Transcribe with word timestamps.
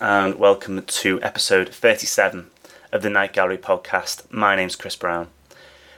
and 0.00 0.36
welcome 0.36 0.80
to 0.80 1.20
episode 1.20 1.68
37 1.68 2.50
of 2.92 3.02
the 3.02 3.10
Night 3.10 3.34
Gallery 3.34 3.58
podcast. 3.58 4.32
My 4.32 4.56
name's 4.56 4.74
Chris 4.74 4.96
Brown. 4.96 5.28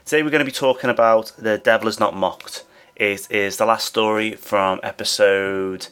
Today 0.04 0.24
we're 0.24 0.30
going 0.30 0.40
to 0.40 0.44
be 0.44 0.50
talking 0.50 0.90
about 0.90 1.30
The 1.38 1.56
Devil 1.56 1.86
is 1.86 2.00
Not 2.00 2.16
Mocked. 2.16 2.64
It 2.96 3.30
is 3.30 3.56
the 3.56 3.64
last 3.64 3.86
story 3.86 4.32
from 4.32 4.80
episode 4.82 5.86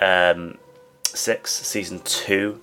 um, 0.00 0.58
6, 1.02 1.50
season 1.50 1.98
2. 2.04 2.60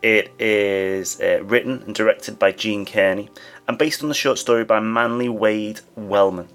It 0.00 0.32
is 0.38 1.20
uh, 1.20 1.42
written 1.44 1.82
and 1.82 1.94
directed 1.94 2.38
by 2.38 2.52
Gene 2.52 2.86
Kearney 2.86 3.28
and 3.68 3.76
based 3.76 4.02
on 4.02 4.08
the 4.08 4.14
short 4.14 4.38
story 4.38 4.64
by 4.64 4.80
Manly 4.80 5.28
Wade 5.28 5.80
Wellman. 5.94 6.48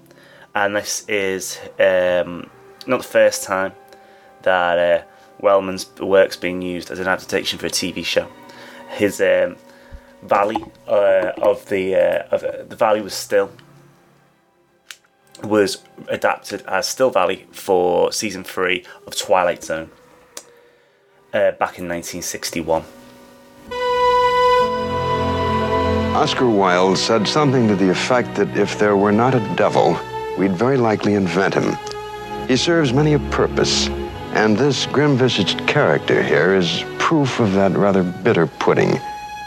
And 0.56 0.74
this 0.74 1.08
is 1.08 1.60
um, 1.78 2.50
not 2.88 2.96
the 3.02 3.08
first 3.08 3.44
time 3.44 3.72
that 4.42 4.78
uh, 4.78 5.04
Wellman's 5.42 5.86
work's 6.00 6.36
being 6.36 6.62
used 6.62 6.90
as 6.90 6.98
an 6.98 7.06
adaptation 7.06 7.58
for 7.58 7.66
a 7.66 7.70
TV 7.70 8.04
show. 8.04 8.28
His 8.90 9.20
um, 9.20 9.56
Valley 10.22 10.62
uh, 10.86 11.32
of 11.40 11.66
the 11.68 11.94
uh, 11.94 12.34
of 12.34 12.44
uh, 12.44 12.64
the 12.68 12.76
Valley 12.76 13.00
was 13.00 13.14
still 13.14 13.50
was 15.42 15.82
adapted 16.08 16.62
as 16.66 16.86
Still 16.86 17.10
Valley 17.10 17.46
for 17.52 18.12
season 18.12 18.44
three 18.44 18.84
of 19.06 19.16
Twilight 19.16 19.64
Zone 19.64 19.90
uh, 21.32 21.52
back 21.52 21.78
in 21.78 21.88
1961. 21.88 22.84
Oscar 26.14 26.50
Wilde 26.50 26.98
said 26.98 27.26
something 27.26 27.66
to 27.68 27.76
the 27.76 27.88
effect 27.88 28.34
that 28.34 28.54
if 28.56 28.78
there 28.78 28.96
were 28.96 29.12
not 29.12 29.34
a 29.34 29.54
devil, 29.56 29.98
we'd 30.36 30.52
very 30.52 30.76
likely 30.76 31.14
invent 31.14 31.54
him. 31.54 31.76
He 32.46 32.56
serves 32.56 32.92
many 32.92 33.14
a 33.14 33.18
purpose, 33.30 33.88
and 34.32 34.56
this 34.56 34.86
grim 34.86 35.16
visaged 35.16 35.66
character 35.66 36.22
here 36.22 36.54
is 36.54 36.84
proof 36.98 37.40
of 37.40 37.52
that 37.54 37.72
rather 37.76 38.02
bitter 38.02 38.46
pudding 38.46 38.98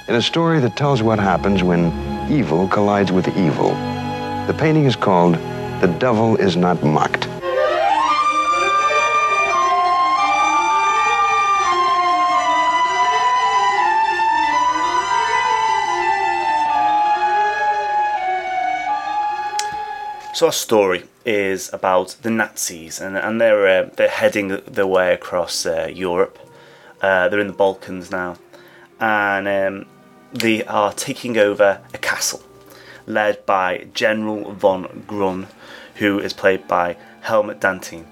in 0.09 0.16
a 0.16 0.22
story 0.22 0.59
that 0.59 0.75
tells 0.75 1.02
what 1.02 1.17
happens 1.17 1.64
when 1.64 1.92
evil 2.30 2.67
collides 2.67 3.12
with 3.12 3.28
evil. 3.38 3.70
The 4.48 4.56
painting 4.58 4.84
is 4.84 4.98
called 4.98 5.36
The 5.81 5.95
Devil 6.00 6.36
is 6.36 6.58
Not 6.58 6.84
Mocked. 6.84 7.30
So 20.34 20.47
our 20.47 20.52
story 20.52 21.03
is 21.26 21.72
about 21.74 22.18
the 22.22 22.30
Nazis, 22.30 23.00
and, 23.00 23.18
and 23.18 23.40
they're 23.40 23.68
uh, 23.68 23.90
they're 23.96 24.10
heading 24.10 24.62
their 24.68 24.88
way 24.88 25.14
across 25.14 25.66
uh, 25.66 25.90
Europe. 25.94 26.38
Uh, 27.02 27.30
they're 27.30 27.40
in 27.40 27.48
the 27.48 27.54
Balkans 27.54 28.12
now, 28.12 28.38
and 29.00 29.48
um, 29.48 29.86
they 30.34 30.64
are 30.66 30.94
taking 30.94 31.38
over 31.38 31.82
a 31.94 31.98
castle 31.98 32.42
led 33.06 33.46
by 33.46 33.88
General 33.94 34.54
von 34.54 35.04
Grun, 35.08 35.48
who 35.96 36.20
is 36.20 36.34
played 36.34 36.68
by 36.68 36.98
Helmut 37.22 37.59
Dantine. 37.59 38.06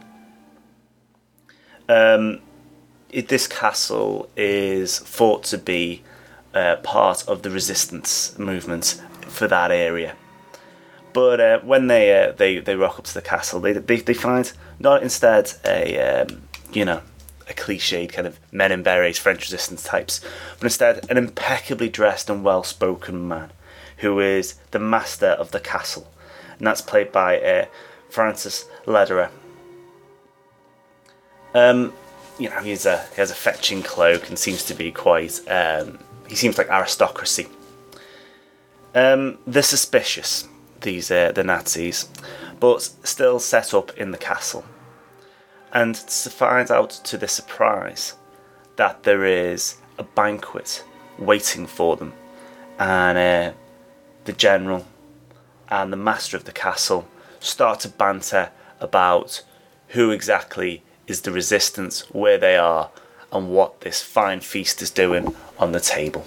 Um, 1.88 2.40
it, 3.10 3.28
this 3.28 3.48
castle 3.48 4.30
is 4.38 5.00
thought 5.00 5.44
to 5.46 5.58
be 5.58 6.04
uh, 6.54 6.78
part 6.78 7.28
of 7.28 7.42
the 7.42 7.50
resistance 7.50 8.38
movement 8.38 9.02
for 9.28 9.48
that 9.48 9.72
area. 9.72 10.16
But 11.14 11.40
uh, 11.40 11.60
when 11.60 11.88
they 11.88 12.24
uh, 12.24 12.32
they 12.32 12.60
they 12.60 12.76
rock 12.76 13.00
up 13.00 13.06
to 13.06 13.14
the 13.14 13.22
castle, 13.22 13.60
they 13.60 13.74
they, 13.74 13.98
they 13.98 14.14
find 14.14 14.52
not 14.80 15.04
instead 15.04 15.54
a 15.66 16.00
um, 16.00 16.44
you 16.72 16.86
know 16.86 17.02
a 17.50 17.54
cliched 17.54 18.14
kind 18.14 18.28
of 18.28 18.40
men 18.52 18.72
in 18.72 18.84
berets 18.84 19.20
French 19.20 19.42
resistance 19.42 19.84
types, 19.84 20.22
but 20.58 20.66
instead 20.66 21.10
an 21.10 21.18
impeccably 21.18 21.90
dressed 21.90 22.30
and 22.30 22.44
well 22.44 22.64
spoken 22.64 23.28
man 23.28 23.52
who 23.98 24.20
is 24.20 24.56
the 24.72 24.80
master 24.80 25.28
of 25.28 25.52
the 25.52 25.60
castle, 25.60 26.12
and 26.58 26.66
that's 26.66 26.82
played 26.82 27.12
by 27.12 27.40
uh, 27.40 27.66
Francis 28.10 28.66
Lederer. 28.86 29.30
Um, 31.54 31.94
you 32.40 32.50
know, 32.50 32.60
he's 32.62 32.86
a 32.86 33.06
he 33.10 33.18
has 33.18 33.32
a 33.32 33.36
fetching 33.36 33.84
cloak 33.84 34.30
and 34.30 34.40
seems 34.40 34.64
to 34.66 34.74
be 34.74 34.92
quite. 34.92 35.40
Um, 35.50 36.00
he 36.28 36.36
seems 36.36 36.58
like 36.58 36.70
aristocracy. 36.70 37.48
Um, 38.96 39.38
they're 39.46 39.64
suspicious 39.64 40.48
these 40.82 41.12
uh, 41.12 41.32
the 41.32 41.44
Nazis, 41.44 42.10
but 42.60 42.82
still 43.04 43.40
set 43.40 43.74
up 43.74 43.98
in 43.98 44.12
the 44.12 44.18
castle. 44.18 44.64
And 45.74 45.96
to 45.96 46.30
find 46.30 46.70
out 46.70 46.90
to 46.90 47.18
their 47.18 47.30
surprise 47.30 48.16
that 48.76 49.04
there 49.04 49.26
is 49.26 49.78
a 49.98 50.04
banquet 50.04 50.84
waiting 51.18 51.68
for 51.68 51.96
them, 51.96 52.14
and 52.80 53.18
uh, 53.18 53.54
the 54.26 54.34
general 54.34 54.86
and 55.70 55.92
the 55.94 55.98
master 55.98 56.36
of 56.36 56.44
the 56.44 56.52
castle 56.52 57.08
start 57.40 57.80
to 57.82 57.90
banter 57.90 58.52
about 58.80 59.44
who 59.90 60.12
exactly 60.12 60.84
is 61.08 61.22
the 61.22 61.32
resistance, 61.32 62.02
where 62.12 62.38
they 62.38 62.58
are, 62.58 62.90
and 63.32 63.50
what 63.50 63.82
this 63.82 64.02
fine 64.02 64.40
feast 64.40 64.82
is 64.82 64.90
doing 64.90 65.36
on 65.58 65.72
the 65.72 65.80
table. 65.80 66.26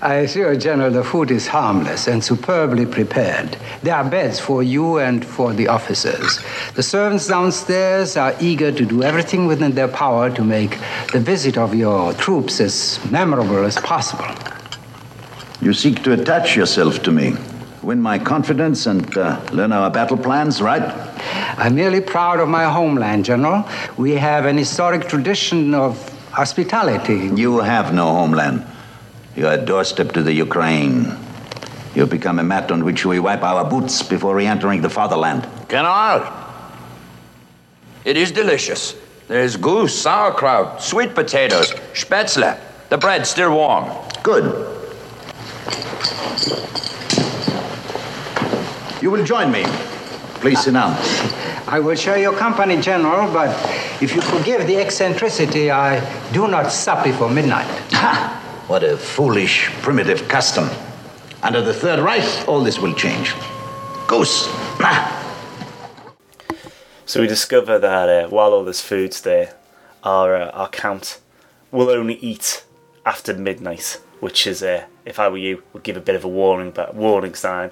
I 0.00 0.14
assure 0.16 0.52
you, 0.52 0.58
General, 0.58 0.92
the 0.92 1.02
food 1.02 1.32
is 1.32 1.48
harmless 1.48 2.06
and 2.06 2.22
superbly 2.22 2.86
prepared. 2.86 3.56
There 3.82 3.96
are 3.96 4.08
beds 4.08 4.38
for 4.38 4.62
you 4.62 4.98
and 4.98 5.24
for 5.24 5.52
the 5.52 5.66
officers. 5.66 6.38
The 6.74 6.84
servants 6.84 7.26
downstairs 7.26 8.16
are 8.16 8.32
eager 8.40 8.70
to 8.70 8.84
do 8.84 9.02
everything 9.02 9.46
within 9.46 9.72
their 9.72 9.88
power 9.88 10.30
to 10.30 10.44
make 10.44 10.78
the 11.12 11.18
visit 11.18 11.58
of 11.58 11.74
your 11.74 12.12
troops 12.12 12.60
as 12.60 13.00
memorable 13.10 13.64
as 13.64 13.76
possible. 13.76 14.26
You 15.60 15.72
seek 15.72 16.04
to 16.04 16.12
attach 16.12 16.54
yourself 16.54 17.02
to 17.02 17.10
me, 17.10 17.34
win 17.82 18.00
my 18.00 18.20
confidence, 18.20 18.86
and 18.86 19.18
uh, 19.18 19.40
learn 19.50 19.72
our 19.72 19.90
battle 19.90 20.16
plans, 20.16 20.62
right? 20.62 20.94
I'm 21.58 21.74
merely 21.74 22.00
proud 22.00 22.38
of 22.38 22.48
my 22.48 22.66
homeland, 22.66 23.24
General. 23.24 23.68
We 23.96 24.12
have 24.12 24.44
an 24.44 24.58
historic 24.58 25.08
tradition 25.08 25.74
of 25.74 25.98
hospitality. 26.30 27.30
You 27.34 27.58
have 27.58 27.92
no 27.92 28.06
homeland. 28.06 28.64
You 29.38 29.46
are 29.46 29.52
a 29.52 29.64
doorstep 29.64 30.10
to 30.14 30.22
the 30.24 30.32
Ukraine. 30.32 31.16
You 31.94 32.00
have 32.00 32.10
become 32.10 32.40
a 32.40 32.42
mat 32.42 32.72
on 32.72 32.84
which 32.84 33.06
we 33.06 33.20
wipe 33.20 33.44
our 33.44 33.64
boots 33.64 34.02
before 34.02 34.34
re 34.34 34.48
entering 34.48 34.82
the 34.82 34.90
fatherland. 34.90 35.46
Canard! 35.68 36.26
it 38.04 38.16
is 38.16 38.32
delicious. 38.32 38.96
There's 39.28 39.56
goose, 39.56 39.96
sauerkraut, 39.96 40.82
sweet 40.82 41.14
potatoes, 41.14 41.70
spätzle. 41.92 42.58
The 42.88 42.98
bread's 42.98 43.28
still 43.28 43.54
warm. 43.54 43.84
Good. 44.24 44.44
You 49.00 49.12
will 49.12 49.24
join 49.24 49.52
me. 49.52 49.62
Please 50.42 50.64
sit 50.64 50.74
down. 50.74 50.96
I 51.68 51.78
will 51.78 51.94
share 51.94 52.18
your 52.18 52.36
company, 52.36 52.80
General, 52.80 53.32
but 53.32 53.50
if 54.02 54.16
you 54.16 54.20
forgive 54.20 54.66
the 54.66 54.78
eccentricity, 54.78 55.70
I 55.70 56.00
do 56.32 56.48
not 56.48 56.72
sup 56.72 57.04
before 57.04 57.30
midnight. 57.30 57.68
Ha! 57.92 58.37
What 58.68 58.84
a 58.84 58.98
foolish, 58.98 59.70
primitive 59.80 60.28
custom. 60.28 60.68
Under 61.42 61.62
the 61.62 61.72
Third 61.72 62.00
Reich, 62.00 62.46
all 62.46 62.62
this 62.62 62.78
will 62.78 62.92
change. 62.92 63.32
Goose! 64.06 64.46
So 67.06 67.22
we 67.22 67.26
discover 67.26 67.78
that 67.78 68.08
uh, 68.10 68.28
while 68.28 68.52
all 68.52 68.64
this 68.64 68.82
food's 68.82 69.22
there, 69.22 69.54
our 70.04 70.36
uh, 70.36 70.50
our 70.50 70.68
count 70.68 71.18
will 71.72 71.88
only 71.88 72.16
eat 72.16 72.66
after 73.06 73.32
midnight, 73.32 74.02
which 74.20 74.46
is, 74.46 74.62
uh, 74.62 74.84
if 75.06 75.18
I 75.18 75.30
were 75.30 75.38
you, 75.38 75.62
would 75.72 75.82
give 75.82 75.96
a 75.96 76.00
bit 76.02 76.14
of 76.14 76.24
a 76.24 76.28
warning, 76.28 76.70
but 76.70 76.94
warning 76.94 77.34
sign. 77.34 77.70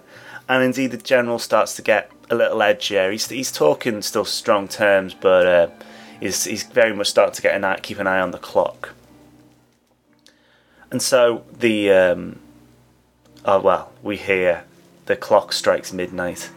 And 0.48 0.64
indeed, 0.64 0.92
the 0.92 0.96
general 0.96 1.38
starts 1.38 1.76
to 1.76 1.82
get 1.82 2.10
a 2.30 2.34
little 2.34 2.60
edgier. 2.60 3.12
He's 3.12 3.28
he's 3.28 3.52
talking 3.52 4.00
still 4.00 4.24
strong 4.24 4.66
terms, 4.66 5.12
but 5.12 5.46
uh, 5.46 5.68
he's 6.20 6.44
he's 6.44 6.62
very 6.62 6.94
much 6.94 7.08
starting 7.08 7.34
to 7.34 7.42
get 7.42 7.54
an 7.54 7.64
eye, 7.64 7.80
keep 7.82 7.98
an 7.98 8.06
eye 8.06 8.20
on 8.20 8.30
the 8.30 8.38
clock. 8.38 8.94
And 10.90 11.02
so 11.02 11.44
the 11.58 11.90
um, 11.90 12.38
oh 13.44 13.60
well, 13.60 13.92
we 14.02 14.16
hear 14.16 14.64
the 15.06 15.16
clock 15.16 15.52
strikes 15.52 15.92
midnight. 15.92 16.50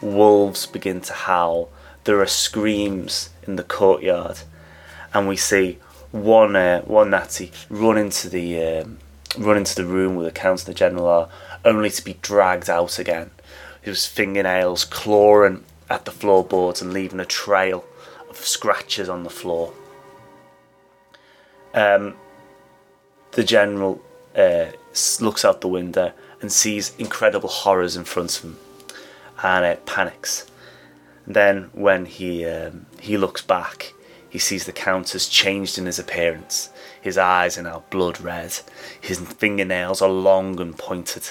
Wolves 0.00 0.66
begin 0.66 1.00
to 1.02 1.12
howl. 1.12 1.70
There 2.04 2.20
are 2.20 2.26
screams 2.26 3.30
in 3.46 3.56
the 3.56 3.64
courtyard, 3.64 4.40
and 5.14 5.28
we 5.28 5.36
see 5.36 5.78
one 6.12 6.56
uh, 6.56 6.82
one 6.82 7.10
Nazi 7.10 7.52
run 7.68 7.96
into 7.96 8.28
the 8.28 8.62
um, 8.62 8.98
run 9.38 9.56
into 9.56 9.74
the 9.74 9.84
room 9.84 10.16
where 10.16 10.30
the 10.30 10.62
the 10.64 10.74
general 10.74 11.06
are, 11.06 11.28
only 11.64 11.90
to 11.90 12.04
be 12.04 12.14
dragged 12.22 12.68
out 12.68 12.98
again. 12.98 13.30
His 13.80 14.04
fingernails 14.06 14.84
clawing 14.84 15.64
at 15.88 16.04
the 16.04 16.10
floorboards 16.10 16.82
and 16.82 16.92
leaving 16.92 17.20
a 17.20 17.24
trail 17.24 17.84
of 18.28 18.36
scratches 18.38 19.08
on 19.08 19.22
the 19.22 19.30
floor. 19.30 19.72
Um, 21.72 22.16
the 23.36 23.44
general 23.44 24.00
uh, 24.34 24.66
looks 25.20 25.44
out 25.44 25.60
the 25.60 25.68
window 25.68 26.10
and 26.40 26.50
sees 26.50 26.96
incredible 26.96 27.50
horrors 27.50 27.94
in 27.94 28.04
front 28.04 28.36
of 28.38 28.44
him, 28.44 28.56
and 29.42 29.64
uh, 29.64 29.76
panics. 29.84 30.46
And 31.26 31.36
then, 31.36 31.70
when 31.72 32.06
he 32.06 32.46
um, 32.46 32.86
he 32.98 33.18
looks 33.18 33.42
back, 33.42 33.92
he 34.28 34.38
sees 34.38 34.64
the 34.64 34.72
count 34.72 35.10
has 35.10 35.28
changed 35.28 35.76
in 35.76 35.84
his 35.84 35.98
appearance. 35.98 36.70
His 37.00 37.18
eyes 37.18 37.58
are 37.58 37.62
now 37.62 37.84
blood 37.90 38.20
red. 38.20 38.58
His 39.00 39.20
fingernails 39.20 40.00
are 40.00 40.08
long 40.08 40.58
and 40.58 40.76
pointed, 40.76 41.30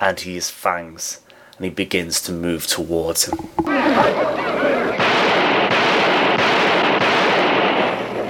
and 0.00 0.18
he 0.18 0.34
has 0.34 0.50
fangs. 0.50 1.20
And 1.56 1.64
he 1.64 1.70
begins 1.70 2.20
to 2.22 2.32
move 2.32 2.66
towards 2.66 3.24
him. 3.24 3.38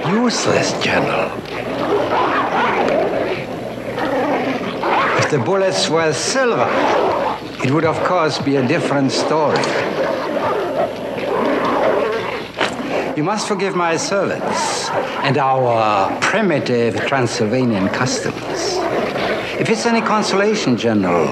Useless, 0.05 0.71
General. 0.81 1.46
If 5.27 5.31
the 5.31 5.39
bullets 5.39 5.89
were 5.89 6.13
silver, 6.13 6.69
it 7.61 7.69
would 7.69 7.83
of 7.83 8.01
course 8.05 8.39
be 8.39 8.55
a 8.55 8.65
different 8.65 9.11
story. 9.11 9.61
You 13.17 13.25
must 13.25 13.45
forgive 13.45 13.75
my 13.75 13.97
servants 13.97 14.89
and 15.25 15.37
our 15.37 16.17
primitive 16.21 16.95
Transylvanian 17.07 17.89
customs. 17.89 18.77
If 19.59 19.69
it's 19.69 19.85
any 19.85 19.99
consolation, 19.99 20.77
General, 20.77 21.27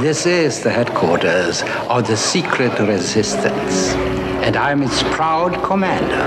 this 0.00 0.26
is 0.26 0.62
the 0.62 0.70
headquarters 0.70 1.64
of 1.88 2.06
the 2.06 2.16
secret 2.16 2.78
resistance, 2.78 3.94
and 4.46 4.56
I'm 4.56 4.80
its 4.84 5.02
proud 5.02 5.60
commander, 5.64 6.22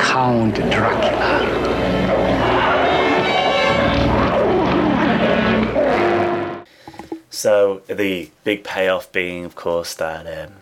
Count 0.00 0.54
Dracula. 0.54 1.65
So 7.36 7.82
the 7.86 8.30
big 8.44 8.64
payoff 8.64 9.12
being, 9.12 9.44
of 9.44 9.54
course, 9.54 9.92
that 9.96 10.26
um, 10.26 10.54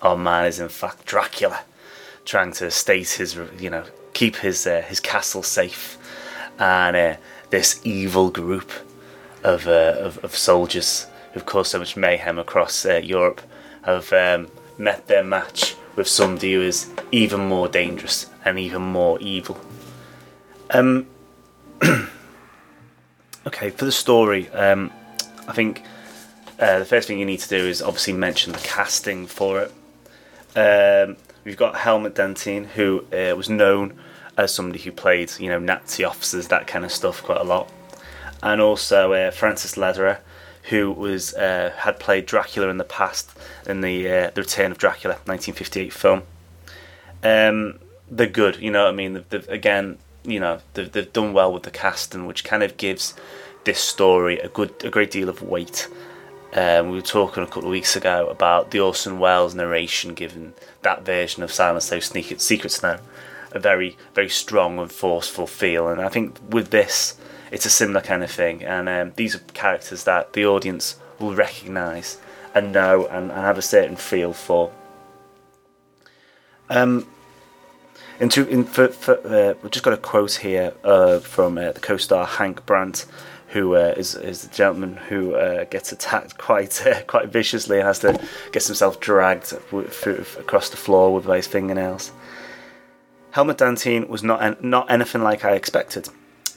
our 0.00 0.16
man 0.16 0.46
is 0.46 0.58
in 0.58 0.70
fact 0.70 1.04
Dracula, 1.04 1.60
trying 2.24 2.52
to 2.52 2.70
state 2.70 3.10
his, 3.10 3.38
you 3.58 3.68
know, 3.68 3.84
keep 4.14 4.36
his 4.36 4.66
uh, 4.66 4.80
his 4.88 4.98
castle 4.98 5.42
safe, 5.42 5.98
and 6.58 6.96
uh, 6.96 7.16
this 7.50 7.82
evil 7.84 8.30
group 8.30 8.72
of, 9.42 9.68
uh, 9.68 9.96
of 9.98 10.16
of 10.24 10.34
soldiers 10.34 11.06
who've 11.34 11.44
caused 11.44 11.72
so 11.72 11.80
much 11.80 11.98
mayhem 11.98 12.38
across 12.38 12.86
uh, 12.86 12.94
Europe 12.94 13.42
have 13.82 14.10
um, 14.14 14.48
met 14.78 15.08
their 15.08 15.22
match 15.22 15.76
with 15.96 16.08
somebody 16.08 16.54
who 16.54 16.62
is 16.62 16.90
even 17.12 17.40
more 17.40 17.68
dangerous 17.68 18.30
and 18.42 18.58
even 18.58 18.80
more 18.80 19.20
evil. 19.20 19.60
Um. 20.70 21.08
okay, 23.46 23.68
for 23.68 23.84
the 23.84 23.92
story, 23.92 24.48
um, 24.52 24.90
I 25.46 25.52
think 25.52 25.82
uh, 26.58 26.78
the 26.78 26.84
first 26.84 27.08
thing 27.08 27.18
you 27.18 27.26
need 27.26 27.40
to 27.40 27.48
do 27.48 27.56
is 27.56 27.82
obviously 27.82 28.12
mention 28.12 28.52
the 28.52 28.58
casting 28.58 29.26
for 29.26 29.60
it. 29.60 29.72
Um, 30.56 31.16
we've 31.44 31.56
got 31.56 31.76
Helmut 31.76 32.14
Dantine, 32.14 32.66
who 32.66 33.04
uh, 33.12 33.36
was 33.36 33.50
known 33.50 33.98
as 34.38 34.54
somebody 34.54 34.78
who 34.78 34.92
played, 34.92 35.32
you 35.38 35.48
know, 35.48 35.58
Nazi 35.58 36.04
officers, 36.04 36.48
that 36.48 36.66
kind 36.66 36.84
of 36.84 36.92
stuff, 36.92 37.22
quite 37.22 37.40
a 37.40 37.44
lot, 37.44 37.70
and 38.42 38.60
also 38.60 39.12
uh, 39.12 39.30
Francis 39.30 39.76
Lederer, 39.76 40.20
who 40.64 40.90
was 40.90 41.34
uh, 41.34 41.72
had 41.76 42.00
played 42.00 42.26
Dracula 42.26 42.68
in 42.68 42.78
the 42.78 42.84
past 42.84 43.30
in 43.66 43.80
the 43.80 44.08
uh, 44.08 44.30
the 44.30 44.42
Return 44.42 44.72
of 44.72 44.78
Dracula, 44.78 45.14
1958 45.24 45.92
film. 45.92 46.22
Um, 47.22 47.78
they're 48.10 48.26
good, 48.26 48.56
you 48.56 48.70
know 48.70 48.84
what 48.84 48.90
I 48.90 48.96
mean. 48.96 49.14
They've, 49.14 49.28
they've, 49.28 49.48
again, 49.48 49.98
you 50.24 50.40
know, 50.40 50.60
they've, 50.74 50.90
they've 50.90 51.12
done 51.12 51.32
well 51.32 51.52
with 51.52 51.64
the 51.64 51.70
casting, 51.70 52.26
which 52.26 52.44
kind 52.44 52.62
of 52.62 52.76
gives 52.76 53.14
this 53.64 53.80
story 53.80 54.38
a 54.38 54.48
good, 54.48 54.72
a 54.84 54.90
great 54.90 55.10
deal 55.10 55.28
of 55.28 55.42
weight. 55.42 55.88
Um, 56.56 56.88
we 56.88 56.96
were 56.96 57.02
talking 57.02 57.42
a 57.42 57.46
couple 57.46 57.64
of 57.64 57.70
weeks 57.70 57.96
ago 57.96 58.28
about 58.28 58.70
the 58.70 58.80
Orson 58.80 59.18
Welles 59.18 59.54
narration 59.54 60.14
given 60.14 60.54
that 60.80 61.04
version 61.04 61.42
of 61.42 61.52
Silent 61.52 61.82
Snow 61.82 62.00
Sneak- 62.00 62.40
Secret 62.40 62.70
Snow 62.70 62.98
a 63.52 63.58
very, 63.58 63.98
very 64.14 64.30
strong 64.30 64.78
and 64.78 64.90
forceful 64.90 65.46
feel. 65.46 65.88
And 65.88 66.00
I 66.00 66.08
think 66.08 66.38
with 66.48 66.70
this, 66.70 67.18
it's 67.50 67.66
a 67.66 67.70
similar 67.70 68.00
kind 68.00 68.24
of 68.24 68.30
thing. 68.30 68.64
And 68.64 68.88
um, 68.88 69.12
these 69.16 69.34
are 69.34 69.40
characters 69.52 70.04
that 70.04 70.32
the 70.32 70.46
audience 70.46 70.96
will 71.18 71.34
recognise 71.34 72.18
and 72.54 72.72
know 72.72 73.06
and, 73.06 73.30
and 73.30 73.40
have 73.40 73.58
a 73.58 73.62
certain 73.62 73.96
feel 73.96 74.32
for. 74.32 74.72
Um, 76.70 77.06
into 78.18 78.48
in 78.48 78.64
for, 78.64 78.88
for 78.88 79.18
uh, 79.26 79.54
we've 79.62 79.70
just 79.70 79.84
got 79.84 79.92
a 79.92 79.98
quote 79.98 80.36
here 80.36 80.72
uh, 80.82 81.18
from 81.18 81.58
uh, 81.58 81.72
the 81.72 81.80
co-star 81.80 82.24
Hank 82.24 82.64
Brandt, 82.64 83.04
who 83.56 83.74
uh, 83.74 83.94
is 83.96 84.14
is 84.14 84.42
the 84.42 84.54
gentleman 84.54 84.96
who 85.08 85.34
uh, 85.34 85.64
gets 85.64 85.90
attacked 85.90 86.36
quite 86.48 86.86
uh, 86.86 87.02
quite 87.04 87.28
viciously 87.28 87.78
and 87.78 87.86
has 87.86 88.00
to 88.00 88.20
gets 88.52 88.66
himself 88.66 89.00
dragged 89.00 89.54
across 90.42 90.68
the 90.68 90.76
floor 90.76 91.14
with 91.14 91.24
his 91.24 91.46
fingernails. 91.46 92.12
Helmut 93.30 93.58
Dantine 93.58 94.08
was 94.08 94.22
not 94.22 94.42
an, 94.42 94.56
not 94.60 94.90
anything 94.90 95.22
like 95.22 95.42
I 95.44 95.52
expected. 95.52 96.08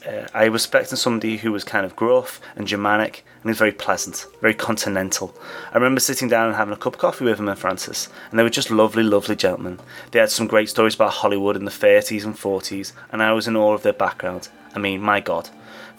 Uh, 0.06 0.26
I 0.32 0.48
was 0.48 0.64
expecting 0.64 0.96
somebody 0.96 1.36
who 1.38 1.52
was 1.52 1.64
kind 1.64 1.84
of 1.84 1.96
gruff 1.96 2.40
and 2.56 2.66
Germanic, 2.66 3.24
and 3.36 3.44
he 3.44 3.48
was 3.48 3.58
very 3.58 3.72
pleasant, 3.72 4.26
very 4.40 4.54
continental. 4.54 5.34
I 5.72 5.76
remember 5.76 6.00
sitting 6.00 6.28
down 6.28 6.48
and 6.48 6.56
having 6.56 6.72
a 6.72 6.78
cup 6.78 6.94
of 6.94 7.00
coffee 7.00 7.26
with 7.26 7.38
him 7.38 7.48
and 7.48 7.58
Francis, 7.58 8.08
and 8.30 8.38
they 8.38 8.42
were 8.42 8.48
just 8.50 8.70
lovely, 8.70 9.02
lovely 9.02 9.36
gentlemen. 9.36 9.78
They 10.10 10.20
had 10.20 10.30
some 10.30 10.46
great 10.46 10.70
stories 10.70 10.94
about 10.94 11.12
Hollywood 11.12 11.56
in 11.56 11.66
the 11.66 11.70
30s 11.70 12.24
and 12.24 12.34
40s, 12.34 12.92
and 13.12 13.22
I 13.22 13.32
was 13.32 13.46
in 13.46 13.56
awe 13.56 13.74
of 13.74 13.82
their 13.82 13.92
background. 13.92 14.48
I 14.74 14.78
mean, 14.78 15.02
my 15.02 15.20
God, 15.20 15.50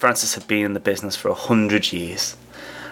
Francis 0.01 0.33
had 0.33 0.48
been 0.48 0.65
in 0.65 0.74
the 0.74 0.80
business 0.80 1.15
for 1.15 1.30
a 1.30 1.36
hundred 1.36 1.94
years. 1.94 2.36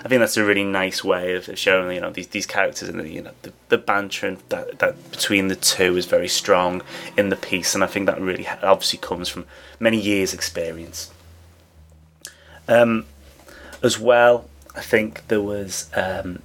I 0.05 0.07
think 0.07 0.19
that's 0.19 0.37
a 0.37 0.45
really 0.45 0.63
nice 0.63 1.03
way 1.03 1.33
of 1.33 1.49
showing 1.57 1.95
you 1.95 2.01
know 2.01 2.11
these 2.11 2.27
these 2.27 2.45
characters 2.45 2.87
and 2.87 2.99
the, 2.99 3.09
you 3.09 3.23
know 3.23 3.31
the, 3.41 3.51
the 3.69 3.79
banter 3.79 4.37
that, 4.49 4.77
that 4.77 5.11
between 5.11 5.47
the 5.47 5.55
two 5.55 5.97
is 5.97 6.05
very 6.05 6.27
strong 6.27 6.83
in 7.17 7.29
the 7.29 7.35
piece, 7.35 7.73
and 7.73 7.83
I 7.83 7.87
think 7.87 8.05
that 8.05 8.21
really 8.21 8.47
obviously 8.61 8.99
comes 8.99 9.27
from 9.27 9.47
many 9.79 9.99
years' 9.99 10.35
experience. 10.35 11.11
Um, 12.67 13.07
as 13.81 13.97
well, 13.99 14.47
I 14.75 14.81
think 14.81 15.27
there 15.29 15.41
was. 15.41 15.89
Um, 15.95 16.43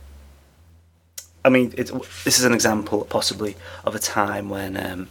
I 1.45 1.51
mean, 1.51 1.75
this 1.77 2.39
is 2.39 2.45
an 2.45 2.55
example 2.55 3.05
possibly 3.05 3.55
of 3.85 3.95
a 3.95 3.99
time 3.99 4.49
when 4.49 4.79
um, 4.79 5.11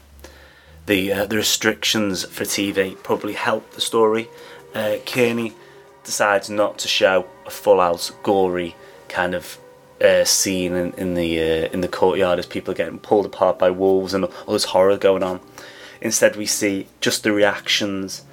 the 0.87 1.13
uh, 1.13 1.25
the 1.27 1.35
restrictions 1.35 2.25
for 2.25 2.43
TV 2.43 3.01
probably 3.03 3.33
helped 3.33 3.73
the 3.73 3.81
story. 3.81 4.27
Uh, 4.73 4.97
Kearney 5.05 5.53
decides 6.03 6.49
not 6.49 6.77
to 6.79 6.87
show 6.87 7.27
a 7.45 7.49
full 7.49 7.79
out 7.79 8.11
gory 8.23 8.75
kind 9.07 9.33
of 9.33 9.57
uh, 10.01 10.25
scene 10.25 10.73
in, 10.73 10.93
in 10.93 11.13
the 11.13 11.39
uh, 11.39 11.69
in 11.71 11.81
the 11.81 11.87
courtyard 11.87 12.39
as 12.39 12.45
people 12.45 12.71
are 12.73 12.77
getting 12.77 12.99
pulled 12.99 13.25
apart 13.25 13.57
by 13.57 13.69
wolves 13.69 14.13
and 14.13 14.25
all 14.25 14.53
this 14.53 14.65
horror 14.65 14.97
going 14.97 15.23
on. 15.23 15.39
Instead, 16.01 16.35
we 16.35 16.45
see 16.45 16.87
just 16.99 17.23
the 17.23 17.31
reactions 17.31 18.23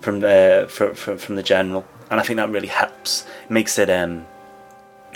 from 0.00 0.20
the 0.20 0.66
from, 0.68 0.94
from, 0.94 1.18
from 1.18 1.36
the 1.36 1.42
general, 1.42 1.86
and 2.10 2.18
I 2.18 2.22
think 2.22 2.38
that 2.38 2.50
really 2.50 2.68
helps. 2.68 3.24
It 3.44 3.50
makes 3.50 3.78
it 3.78 3.90
um, 3.90 4.26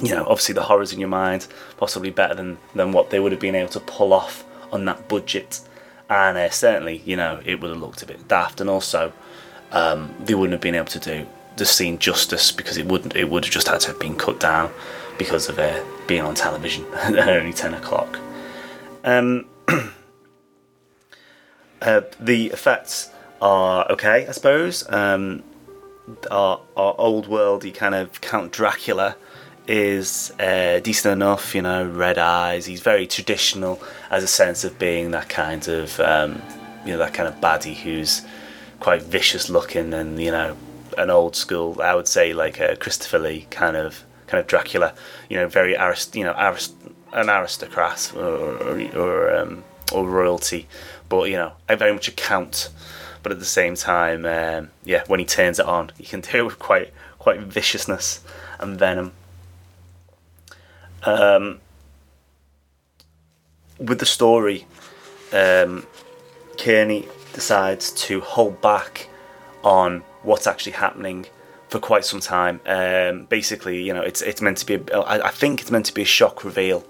you 0.00 0.14
know 0.14 0.22
obviously 0.22 0.54
the 0.54 0.62
horrors 0.62 0.92
in 0.92 1.00
your 1.00 1.08
mind 1.08 1.46
possibly 1.76 2.10
better 2.10 2.34
than 2.34 2.58
than 2.74 2.92
what 2.92 3.10
they 3.10 3.18
would 3.18 3.32
have 3.32 3.40
been 3.40 3.54
able 3.54 3.70
to 3.70 3.80
pull 3.80 4.12
off 4.12 4.44
on 4.72 4.84
that 4.84 5.08
budget, 5.08 5.60
and 6.08 6.36
uh, 6.38 6.50
certainly 6.50 6.98
you 7.04 7.16
know 7.16 7.40
it 7.44 7.60
would 7.60 7.70
have 7.70 7.80
looked 7.80 8.02
a 8.02 8.06
bit 8.06 8.28
daft, 8.28 8.60
and 8.60 8.70
also 8.70 9.12
um, 9.74 10.14
they 10.20 10.34
wouldn't 10.34 10.52
have 10.52 10.60
been 10.60 10.76
able 10.76 10.86
to 10.86 11.00
do 11.00 11.26
the 11.56 11.66
scene 11.66 11.98
justice 11.98 12.50
because 12.50 12.76
it 12.76 12.86
wouldn't 12.86 13.14
it 13.14 13.28
would 13.28 13.44
have 13.44 13.52
just 13.52 13.68
had 13.68 13.80
to 13.80 13.88
have 13.88 14.00
been 14.00 14.16
cut 14.16 14.40
down 14.40 14.72
because 15.18 15.48
of 15.48 15.58
uh, 15.58 15.84
being 16.06 16.22
on 16.22 16.34
television 16.34 16.84
at 16.94 17.28
only 17.28 17.52
10 17.52 17.74
o'clock. 17.74 18.18
Um, 19.04 19.46
uh, 21.82 22.00
the 22.18 22.46
effects 22.46 23.10
are 23.40 23.90
okay 23.90 24.26
I 24.26 24.32
suppose. 24.32 24.88
Um, 24.90 25.42
our, 26.30 26.60
our 26.76 26.94
old 26.98 27.28
worldy 27.28 27.74
kind 27.74 27.94
of 27.94 28.20
Count 28.20 28.52
Dracula 28.52 29.16
is 29.66 30.30
uh, 30.38 30.78
decent 30.80 31.12
enough 31.12 31.54
you 31.54 31.62
know 31.62 31.84
red 31.86 32.18
eyes. 32.18 32.66
He's 32.66 32.80
very 32.80 33.06
traditional 33.06 33.82
as 34.10 34.22
a 34.22 34.28
sense 34.28 34.64
of 34.64 34.78
being 34.78 35.10
that 35.12 35.28
kind 35.28 35.66
of 35.68 35.98
um, 36.00 36.42
you 36.84 36.92
know 36.92 36.98
that 36.98 37.14
kind 37.14 37.28
of 37.28 37.36
baddie 37.36 37.74
who's 37.74 38.22
quite 38.84 39.02
vicious 39.02 39.48
looking 39.48 39.94
and 39.94 40.20
you 40.20 40.30
know 40.30 40.54
an 40.98 41.08
old 41.08 41.34
school, 41.34 41.80
I 41.80 41.94
would 41.94 42.06
say 42.06 42.34
like 42.34 42.60
a 42.60 42.76
Christopher 42.76 43.18
Lee 43.18 43.46
kind 43.50 43.78
of 43.78 44.04
kind 44.26 44.38
of 44.42 44.46
Dracula, 44.46 44.92
you 45.30 45.38
know, 45.38 45.48
very 45.48 45.74
arist, 45.74 46.14
you 46.14 46.22
know, 46.22 46.34
arist, 46.36 46.74
an 47.14 47.30
aristocrat 47.30 48.12
or 48.14 48.76
or 48.94 49.34
um, 49.34 49.64
or 49.90 50.06
royalty, 50.06 50.68
but 51.08 51.30
you 51.30 51.36
know, 51.36 51.52
I 51.66 51.76
very 51.76 51.94
much 51.94 52.08
a 52.08 52.12
count. 52.12 52.68
But 53.22 53.32
at 53.32 53.38
the 53.38 53.46
same 53.46 53.74
time, 53.74 54.26
um, 54.26 54.68
yeah, 54.84 55.04
when 55.06 55.18
he 55.18 55.24
turns 55.24 55.58
it 55.58 55.64
on, 55.64 55.90
he 55.96 56.04
can 56.04 56.20
do 56.28 56.40
it 56.40 56.42
with 56.42 56.58
quite 56.58 56.92
quite 57.18 57.40
viciousness 57.40 58.20
and 58.58 58.78
venom. 58.78 59.12
Um, 61.04 61.60
with 63.78 63.98
the 63.98 64.06
story, 64.06 64.66
um, 65.32 65.86
Kearney 66.58 67.08
decides 67.34 67.90
to 67.90 68.20
hold 68.20 68.60
back 68.62 69.08
on 69.62 70.02
what's 70.22 70.46
actually 70.46 70.72
happening 70.72 71.26
for 71.68 71.78
quite 71.78 72.04
some 72.04 72.20
time. 72.20 72.60
Um, 72.64 73.24
basically, 73.24 73.82
you 73.82 73.92
know, 73.92 74.00
it's 74.00 74.22
it's 74.22 74.40
meant 74.40 74.58
to 74.58 74.66
be. 74.66 74.74
A, 74.74 74.98
I, 75.00 75.26
I 75.26 75.30
think 75.30 75.60
it's 75.60 75.70
meant 75.70 75.86
to 75.86 75.94
be 75.94 76.02
a 76.02 76.06
shock 76.06 76.44
reveal. 76.44 76.84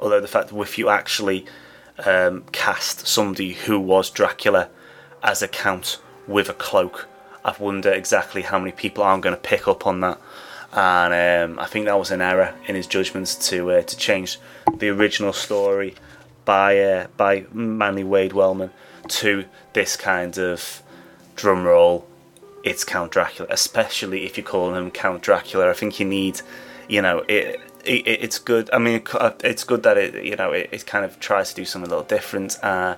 Although 0.00 0.20
the 0.20 0.28
fact 0.28 0.48
that 0.48 0.58
if 0.60 0.78
you 0.78 0.88
actually 0.88 1.44
um, 2.06 2.44
cast 2.52 3.06
somebody 3.06 3.54
who 3.54 3.78
was 3.80 4.10
Dracula 4.10 4.70
as 5.22 5.42
a 5.42 5.48
count 5.48 6.00
with 6.28 6.48
a 6.48 6.54
cloak, 6.54 7.08
I 7.44 7.54
wonder 7.58 7.92
exactly 7.92 8.42
how 8.42 8.58
many 8.58 8.72
people 8.72 9.02
aren't 9.02 9.24
going 9.24 9.34
to 9.34 9.42
pick 9.42 9.66
up 9.66 9.86
on 9.86 10.00
that. 10.00 10.20
And 10.72 11.12
um, 11.52 11.58
I 11.58 11.66
think 11.66 11.86
that 11.86 11.98
was 11.98 12.10
an 12.10 12.20
error 12.20 12.54
in 12.66 12.76
his 12.76 12.86
judgments 12.86 13.34
to 13.48 13.72
uh, 13.72 13.82
to 13.82 13.96
change 13.96 14.38
the 14.76 14.90
original 14.90 15.32
story 15.32 15.96
by 16.44 16.78
uh, 16.78 17.06
by 17.16 17.46
Manly 17.52 18.04
Wade 18.04 18.34
Wellman 18.34 18.70
to 19.08 19.44
this 19.72 19.96
kind 19.96 20.38
of 20.38 20.82
drum 21.36 21.64
roll. 21.64 22.06
It's 22.64 22.84
Count 22.84 23.12
Dracula, 23.12 23.48
especially 23.50 24.24
if 24.24 24.36
you 24.36 24.44
call 24.44 24.74
him 24.74 24.90
Count 24.90 25.22
Dracula. 25.22 25.70
I 25.70 25.72
think 25.72 26.00
you 26.00 26.06
need, 26.06 26.40
you 26.88 27.00
know, 27.00 27.24
it, 27.28 27.60
it 27.84 28.06
it's 28.06 28.38
good. 28.38 28.68
I 28.72 28.78
mean, 28.78 29.02
it's 29.44 29.64
good 29.64 29.82
that 29.84 29.96
it 29.96 30.24
you 30.24 30.36
know 30.36 30.52
it, 30.52 30.68
it 30.72 30.86
kind 30.86 31.04
of 31.04 31.18
tries 31.20 31.50
to 31.50 31.56
do 31.56 31.64
something 31.64 31.90
a 31.90 31.94
little 31.94 32.08
different. 32.08 32.62
Uh, 32.62 32.96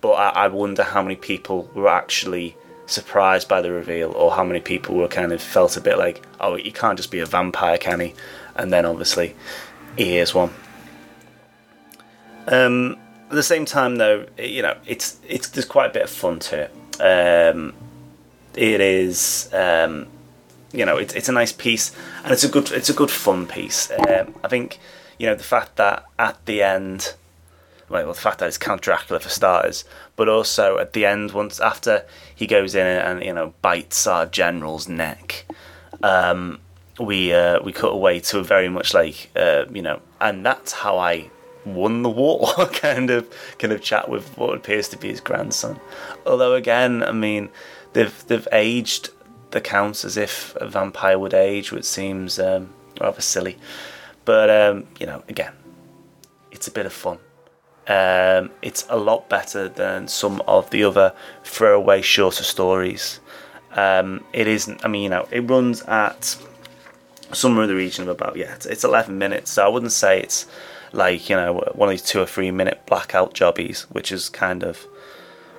but 0.00 0.12
I, 0.12 0.28
I 0.44 0.48
wonder 0.48 0.82
how 0.82 1.02
many 1.02 1.16
people 1.16 1.70
were 1.74 1.88
actually 1.88 2.56
surprised 2.86 3.48
by 3.48 3.60
the 3.60 3.70
reveal, 3.70 4.12
or 4.12 4.32
how 4.32 4.44
many 4.44 4.60
people 4.60 4.96
were 4.96 5.08
kind 5.08 5.32
of 5.32 5.40
felt 5.40 5.76
a 5.76 5.80
bit 5.80 5.98
like, 5.98 6.22
oh, 6.40 6.56
he 6.56 6.70
can't 6.70 6.96
just 6.96 7.10
be 7.10 7.20
a 7.20 7.26
vampire, 7.26 7.78
can 7.78 8.00
he? 8.00 8.14
And 8.56 8.72
then 8.72 8.84
obviously, 8.84 9.34
he 9.96 10.18
is 10.18 10.34
one. 10.34 10.50
Um, 12.48 12.96
at 13.32 13.36
the 13.36 13.42
same 13.42 13.64
time, 13.64 13.96
though, 13.96 14.26
you 14.36 14.60
know, 14.60 14.76
it's 14.86 15.18
it's 15.26 15.48
there's 15.48 15.64
quite 15.64 15.86
a 15.90 15.92
bit 15.92 16.02
of 16.02 16.10
fun 16.10 16.38
to 16.38 16.68
it. 16.68 17.00
Um, 17.00 17.72
it 18.54 18.82
is, 18.82 19.48
um, 19.54 20.06
you 20.70 20.84
know, 20.84 20.98
it's 20.98 21.14
it's 21.14 21.30
a 21.30 21.32
nice 21.32 21.50
piece, 21.50 21.96
and 22.24 22.32
it's 22.34 22.44
a 22.44 22.48
good 22.48 22.70
it's 22.72 22.90
a 22.90 22.92
good 22.92 23.10
fun 23.10 23.46
piece. 23.46 23.90
Um, 23.90 24.34
I 24.44 24.48
think, 24.48 24.78
you 25.18 25.26
know, 25.26 25.34
the 25.34 25.42
fact 25.42 25.76
that 25.76 26.04
at 26.18 26.44
the 26.44 26.62
end, 26.62 27.14
well, 27.88 28.06
the 28.06 28.12
fact 28.12 28.40
that 28.40 28.48
it's 28.48 28.58
Count 28.58 28.82
Dracula 28.82 29.18
for 29.18 29.30
starters, 29.30 29.86
but 30.14 30.28
also 30.28 30.76
at 30.76 30.92
the 30.92 31.06
end, 31.06 31.32
once 31.32 31.58
after 31.58 32.04
he 32.34 32.46
goes 32.46 32.74
in 32.74 32.86
and 32.86 33.24
you 33.24 33.32
know 33.32 33.54
bites 33.62 34.06
our 34.06 34.26
general's 34.26 34.88
neck, 34.88 35.46
um, 36.02 36.60
we 37.00 37.32
uh, 37.32 37.62
we 37.62 37.72
cut 37.72 37.94
away 37.94 38.20
to 38.20 38.40
a 38.40 38.44
very 38.44 38.68
much 38.68 38.92
like 38.92 39.30
uh, 39.36 39.64
you 39.72 39.80
know, 39.80 40.02
and 40.20 40.44
that's 40.44 40.72
how 40.72 40.98
I 40.98 41.30
won 41.64 42.02
the 42.02 42.10
war 42.10 42.48
kind 42.72 43.10
of 43.10 43.28
kind 43.58 43.72
of 43.72 43.82
chat 43.82 44.08
with 44.08 44.36
what 44.36 44.54
appears 44.54 44.88
to 44.88 44.96
be 44.96 45.08
his 45.08 45.20
grandson. 45.20 45.80
Although 46.26 46.54
again, 46.54 47.02
I 47.02 47.12
mean, 47.12 47.50
they've 47.92 48.26
they've 48.26 48.48
aged 48.52 49.10
the 49.50 49.60
counts 49.60 50.04
as 50.04 50.16
if 50.16 50.56
a 50.56 50.66
vampire 50.66 51.18
would 51.18 51.34
age, 51.34 51.72
which 51.72 51.84
seems 51.84 52.38
um, 52.38 52.72
rather 53.00 53.20
silly. 53.20 53.58
But 54.24 54.50
um, 54.50 54.86
you 54.98 55.06
know, 55.06 55.22
again, 55.28 55.52
it's 56.50 56.68
a 56.68 56.72
bit 56.72 56.86
of 56.86 56.92
fun. 56.92 57.18
Um, 57.88 58.50
it's 58.62 58.86
a 58.88 58.96
lot 58.96 59.28
better 59.28 59.68
than 59.68 60.06
some 60.06 60.40
of 60.46 60.70
the 60.70 60.84
other 60.84 61.14
throwaway 61.42 62.00
shorter 62.00 62.44
stories. 62.44 63.20
Um, 63.72 64.24
it 64.32 64.46
isn't. 64.46 64.84
I 64.84 64.88
mean, 64.88 65.02
you 65.02 65.08
know, 65.08 65.26
it 65.30 65.40
runs 65.40 65.82
at 65.82 66.36
somewhere 67.32 67.64
in 67.64 67.70
the 67.70 67.76
region 67.76 68.02
of 68.02 68.08
about 68.08 68.36
yeah, 68.36 68.54
it's, 68.54 68.66
it's 68.66 68.84
11 68.84 69.18
minutes. 69.18 69.50
So 69.50 69.64
I 69.64 69.68
wouldn't 69.68 69.92
say 69.92 70.20
it's 70.20 70.46
like 70.92 71.28
you 71.28 71.36
know 71.36 71.54
one 71.74 71.88
of 71.88 71.92
these 71.92 72.02
two 72.02 72.20
or 72.20 72.26
three 72.26 72.50
minute 72.50 72.82
blackout 72.86 73.34
jobbies, 73.34 73.82
which 73.90 74.12
is 74.12 74.28
kind 74.28 74.62
of 74.62 74.86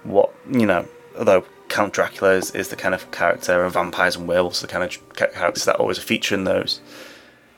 what 0.03 0.33
you 0.49 0.65
know. 0.65 0.87
Although 1.17 1.45
Count 1.69 1.93
Dracula 1.93 2.33
is, 2.33 2.51
is 2.51 2.69
the 2.69 2.75
kind 2.75 2.93
of 2.93 3.09
character, 3.11 3.63
and 3.63 3.73
vampires 3.73 4.15
and 4.15 4.27
werewolves 4.27 4.61
the 4.61 4.67
kind 4.67 4.83
of 4.83 5.15
characters 5.15 5.65
that 5.65 5.77
always 5.77 5.97
feature 5.97 6.35
in 6.35 6.43
those. 6.43 6.81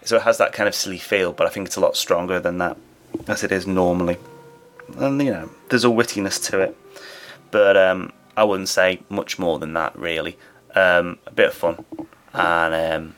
So 0.04 0.18
it 0.18 0.22
has 0.22 0.38
that 0.38 0.54
kind 0.54 0.68
of 0.68 0.76
silly 0.76 1.00
feel, 1.00 1.34
but 1.34 1.48
I 1.48 1.50
think 1.50 1.68
it's 1.68 1.76
a 1.76 1.82
lot 1.82 1.98
stronger 1.98 2.40
than 2.40 2.60
that, 2.60 2.78
as 3.28 3.44
it 3.44 3.52
is 3.52 3.66
normally. 3.66 4.18
And 4.98 5.22
you 5.22 5.32
know, 5.32 5.50
there's 5.70 5.84
a 5.84 5.90
wittiness 5.90 6.42
to 6.50 6.60
it, 6.60 6.78
but 7.52 7.76
um, 7.76 8.12
I 8.38 8.44
wouldn't 8.44 8.70
say 8.70 9.02
much 9.10 9.40
more 9.40 9.60
than 9.60 9.74
that 9.74 9.98
really. 9.98 10.38
Um, 10.76 11.20
a 11.26 11.32
bit 11.32 11.48
of 11.48 11.54
fun, 11.54 11.86
and 12.34 12.94
um, 12.94 13.16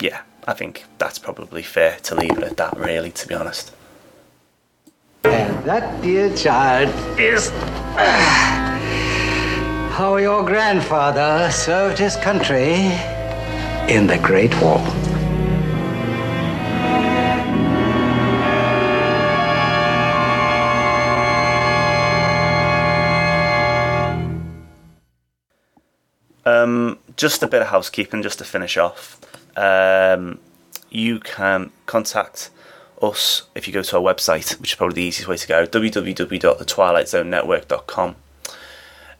yeah, 0.00 0.22
I 0.46 0.52
think 0.52 0.84
that's 0.98 1.18
probably 1.18 1.62
fair 1.62 1.96
to 2.02 2.14
leave 2.14 2.36
it 2.36 2.44
at 2.44 2.58
that, 2.58 2.76
really, 2.76 3.10
to 3.12 3.26
be 3.26 3.34
honest. 3.34 3.72
And 5.24 5.64
that, 5.64 6.02
dear 6.02 6.36
child, 6.36 6.90
is 7.18 7.48
how 9.96 10.16
your 10.16 10.44
grandfather 10.44 11.50
served 11.50 11.98
his 11.98 12.16
country 12.16 12.74
in 13.88 14.06
the 14.06 14.18
Great 14.22 14.52
War. 14.60 14.80
Um, 26.44 26.98
just 27.16 27.42
a 27.42 27.46
bit 27.46 27.62
of 27.62 27.68
housekeeping, 27.68 28.22
just 28.22 28.36
to 28.40 28.44
finish 28.44 28.76
off 28.76 29.18
um, 29.56 30.38
you 30.90 31.20
can 31.20 31.70
contact 31.86 32.50
us 33.02 33.42
if 33.54 33.66
you 33.66 33.74
go 33.74 33.82
to 33.82 33.96
our 33.96 34.02
website, 34.02 34.58
which 34.60 34.72
is 34.72 34.76
probably 34.76 34.94
the 34.94 35.02
easiest 35.02 35.28
way 35.28 35.36
to 35.36 35.46
go 35.46 35.66
www.thetwilightzonenetwork.com. 35.66 38.16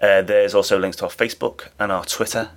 Uh, 0.01 0.23
there's 0.23 0.55
also 0.55 0.79
links 0.79 0.97
to 0.99 1.05
our 1.05 1.11
Facebook 1.11 1.69
and 1.79 1.93
our 1.93 2.05
Twitter. 2.05 2.51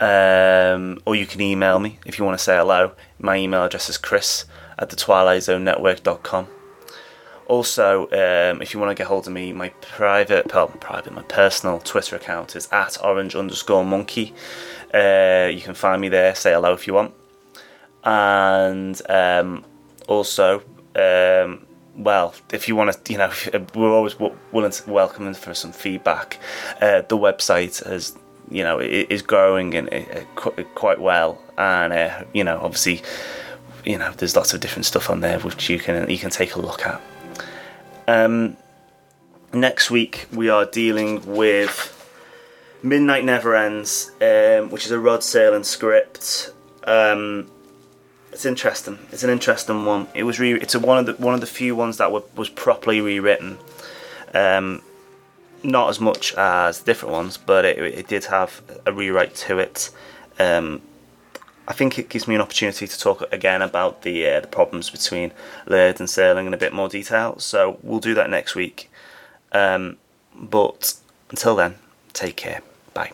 Um, 0.00 1.00
or 1.04 1.16
you 1.16 1.26
can 1.26 1.40
email 1.40 1.80
me 1.80 1.98
if 2.06 2.18
you 2.18 2.24
want 2.24 2.38
to 2.38 2.44
say 2.44 2.56
hello. 2.56 2.92
My 3.18 3.36
email 3.36 3.64
address 3.64 3.90
is 3.90 3.98
chris 3.98 4.44
at 4.78 4.90
thetwilightzonenetwork.com. 4.90 6.46
Also, 7.48 8.04
um, 8.10 8.62
if 8.62 8.74
you 8.74 8.80
want 8.80 8.90
to 8.90 8.94
get 8.94 9.06
hold 9.06 9.26
of 9.26 9.32
me, 9.32 9.52
my 9.52 9.70
private, 9.80 10.54
well, 10.54 10.68
private, 10.68 11.14
my 11.14 11.22
personal 11.22 11.80
Twitter 11.80 12.14
account 12.14 12.54
is 12.54 12.68
at 12.70 13.02
orange 13.02 13.34
underscore 13.34 13.84
monkey. 13.84 14.34
Uh, 14.92 15.50
you 15.52 15.60
can 15.60 15.74
find 15.74 16.00
me 16.00 16.08
there. 16.08 16.34
Say 16.34 16.52
hello 16.52 16.72
if 16.72 16.86
you 16.86 16.94
want. 16.94 17.14
And 18.04 19.00
um, 19.08 19.64
also, 20.06 20.62
um, 20.96 21.66
well, 21.96 22.34
if 22.52 22.68
you 22.68 22.76
want 22.76 23.04
to, 23.04 23.12
you 23.12 23.18
know, 23.18 23.32
we're 23.74 23.92
always 23.92 24.18
willing 24.52 24.70
to 24.70 24.90
welcome 24.90 25.24
them 25.24 25.34
for 25.34 25.52
some 25.54 25.72
feedback. 25.72 26.38
Uh, 26.80 27.02
the 27.02 27.18
website 27.18 27.84
has, 27.84 28.16
you 28.50 28.62
know, 28.62 28.78
is 28.80 29.22
growing 29.22 29.74
and 29.74 29.92
uh, 29.92 30.62
quite 30.74 31.00
well, 31.00 31.40
and 31.58 31.92
uh, 31.92 32.24
you 32.32 32.44
know, 32.44 32.58
obviously, 32.62 33.02
you 33.84 33.98
know, 33.98 34.12
there's 34.12 34.36
lots 34.36 34.54
of 34.54 34.60
different 34.60 34.86
stuff 34.86 35.10
on 35.10 35.20
there 35.20 35.38
which 35.40 35.68
you 35.68 35.78
can 35.78 36.08
you 36.08 36.18
can 36.18 36.30
take 36.30 36.54
a 36.54 36.60
look 36.60 36.86
at. 36.86 37.00
Um, 38.06 38.56
next 39.52 39.90
week 39.90 40.26
we 40.32 40.48
are 40.48 40.64
dealing 40.64 41.24
with 41.26 41.94
Midnight 42.82 43.24
Never 43.24 43.56
Ends, 43.56 44.10
um, 44.20 44.70
which 44.70 44.86
is 44.86 44.92
a 44.92 44.98
Rod 44.98 45.20
Serling 45.20 45.64
script. 45.64 46.52
Um, 46.84 47.50
it's 48.32 48.46
interesting. 48.46 48.98
It's 49.10 49.24
an 49.24 49.30
interesting 49.30 49.84
one. 49.84 50.06
It 50.14 50.22
was 50.22 50.38
re- 50.38 50.60
it's 50.60 50.74
a, 50.74 50.80
one 50.80 50.98
of 50.98 51.06
the 51.06 51.14
one 51.14 51.34
of 51.34 51.40
the 51.40 51.46
few 51.46 51.74
ones 51.74 51.96
that 51.96 52.12
were, 52.12 52.22
was 52.36 52.48
properly 52.48 53.00
rewritten. 53.00 53.58
Um, 54.32 54.82
not 55.62 55.88
as 55.88 55.98
much 55.98 56.34
as 56.34 56.80
different 56.80 57.12
ones, 57.12 57.36
but 57.36 57.64
it, 57.64 57.78
it 57.78 58.06
did 58.06 58.26
have 58.26 58.62
a 58.86 58.92
rewrite 58.92 59.34
to 59.34 59.58
it. 59.58 59.90
Um, 60.38 60.82
I 61.66 61.72
think 61.72 61.98
it 61.98 62.08
gives 62.08 62.28
me 62.28 62.34
an 62.34 62.40
opportunity 62.40 62.86
to 62.86 62.98
talk 62.98 63.30
again 63.32 63.60
about 63.60 64.02
the 64.02 64.26
uh, 64.26 64.40
the 64.40 64.46
problems 64.46 64.88
between 64.88 65.32
Laird 65.66 65.98
and 66.00 66.08
Serling 66.08 66.46
in 66.46 66.54
a 66.54 66.58
bit 66.58 66.72
more 66.72 66.88
detail. 66.88 67.38
So 67.40 67.78
we'll 67.82 67.98
do 67.98 68.14
that 68.14 68.30
next 68.30 68.54
week. 68.54 68.90
Um, 69.52 69.96
but 70.34 70.94
until 71.30 71.56
then, 71.56 71.74
take 72.18 72.36
care. 72.36 72.60
Bye. 72.94 73.12